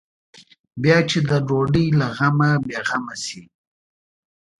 [0.81, 3.41] بیا چې د ډوډۍ له غمه بې غمه شي.